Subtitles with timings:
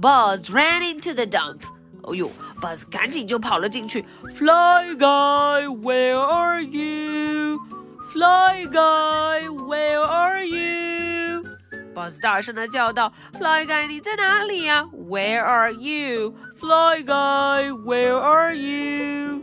[0.00, 1.60] Buzz ran into the dump。
[2.02, 4.04] 哦呦，Buzz 赶紧就跑了进去。
[4.34, 7.60] Fly guy, where are you?
[8.12, 11.44] Fly guy, where are you?
[11.94, 14.88] Buzz 大声的叫道：“Fly guy，你在哪里呀？
[14.92, 16.34] Where are you?
[16.56, 19.42] Fly guy, where are you?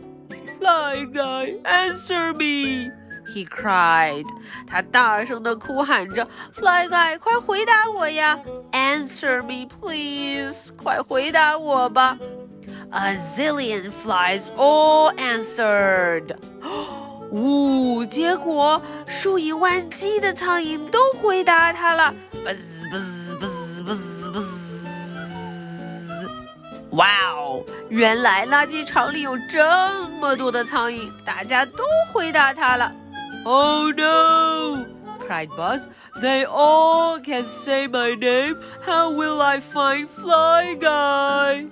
[0.58, 2.90] Fly guy, answer me!”
[3.33, 4.27] He cried，
[4.67, 8.39] 他大声的哭喊着：“Fly guy，快回答我呀
[8.71, 12.17] ！Answer me, please，快回答我吧
[12.91, 16.35] ！”A zillion flies all answered。
[17.31, 22.13] 呜，结果数以万计的苍蝇都回答他了。
[22.45, 22.59] buzz
[22.91, 23.99] buzz buzz buzz
[24.31, 24.45] buzz。
[26.91, 27.63] 哇哦！
[27.89, 32.93] 原来垃圾场里有这么多的苍蝇，大家都回答他了。
[33.44, 34.86] Oh no!
[35.28, 35.88] cried Buzz.
[36.20, 38.56] They all can say my name.
[38.84, 41.68] How will I find Fly Guy?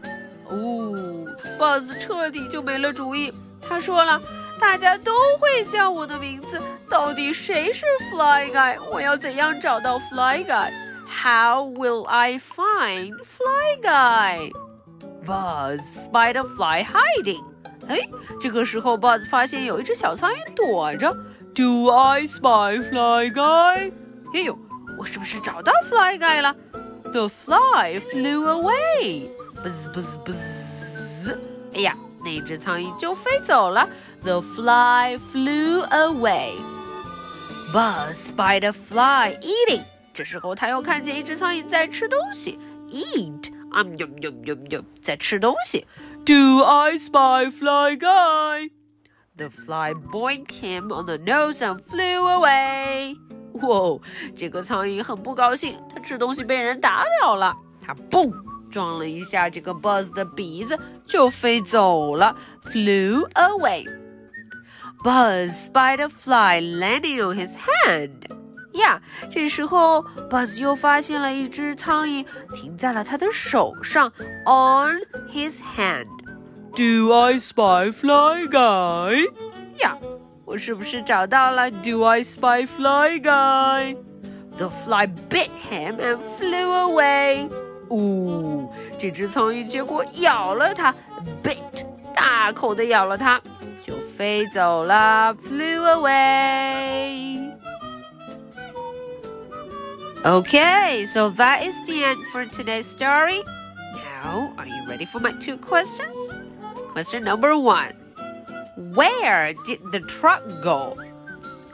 [0.49, 1.27] 哦，
[1.59, 3.33] Buzz 彻底就没了主意。
[3.61, 4.21] 他说了，
[4.61, 8.79] 大家都会叫我的名字，到底谁是 Fly Guy？
[8.93, 14.53] 我要怎样找到 Fly Guy？How will I find Fly Guy?
[15.25, 17.43] Buzz spied a fly hiding.
[17.89, 17.99] 哎，
[18.41, 21.17] 这个时候 Buzz 发现有一只小苍蝇躲着。
[21.55, 23.93] Do I spy Fly Guy？
[24.35, 24.59] 哎呦，
[24.99, 26.55] 我是不是找到 Fly Guy 了？
[27.13, 29.29] The fly flew away.
[29.63, 30.37] Buzz buzz buzz.
[31.75, 31.95] 哎呀，
[32.25, 33.89] 那只苍蝇就飞走了。
[34.25, 36.55] The fly flew away.
[37.73, 39.83] Buzz spied a fly eating.
[40.13, 42.59] 这时候他又看见一只苍蝇在吃东西，
[42.91, 45.87] eat，啊，yum yum yum yum，在吃东西。
[46.25, 47.97] Do I spy Fly
[49.41, 53.17] Guy？the fly boinked him on the nose and flew away.
[53.61, 54.01] 哇，
[54.37, 58.33] 这个苍蝇很不高兴，它吃东西被人打扰了，它嘣
[58.71, 63.85] 撞了一下这个 Buzz 的鼻子，就飞走了，flew away.
[65.05, 68.11] Buzz spied a fly landing on his hand.
[68.73, 69.01] 呀，
[69.31, 74.13] 这时候 Buzz 又发现了一只苍蝇停在了他的手上，
[74.45, 75.01] on
[75.33, 76.07] his hand。
[76.75, 79.31] do I spy Fly Guy?
[79.81, 79.97] 呀，
[80.45, 81.71] 我是不是找到了？
[81.71, 83.97] Do I spy Fly Guy?
[84.59, 87.49] The fly bit him and flew away.
[87.91, 90.95] 呜、哦，这只苍蝇结果咬了它，
[91.43, 93.41] bit 大口的咬了它，
[93.87, 97.43] 就飞走了，flew away.
[100.25, 103.45] Okay, so that is the end for today's story.
[103.95, 106.17] Now, are you ready for my two questions?
[106.93, 107.93] Question number one
[108.95, 110.97] Where did the truck go?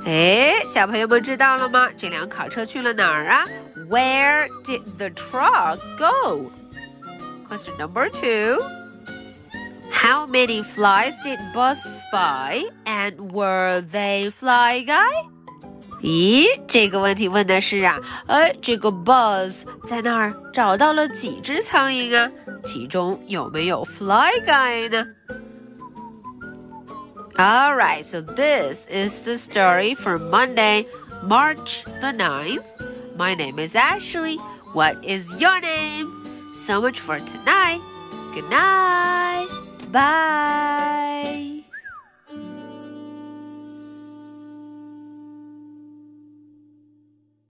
[0.05, 1.89] 哎，小朋友们知道了吗？
[1.97, 3.45] 这辆卡车去了哪儿啊？
[3.89, 6.51] Where did the truck go?
[7.49, 8.59] Question number two
[9.93, 15.07] How many flies did Buzz spy, and were they fly guy?
[16.03, 22.31] 咦，这个问题问的是啊，哎，这个 Buzz 在那儿找到了几只苍蝇啊？
[22.65, 25.07] 其中有没有 Fly Guy 呢？
[27.37, 30.87] Alright, so this is the story for Monday,
[31.23, 32.65] March the 9th.
[33.17, 34.39] My name is Ashley.
[34.75, 36.09] What is your name?
[36.55, 37.81] So much for tonight.
[38.35, 39.49] Good night.
[39.91, 40.96] Bye.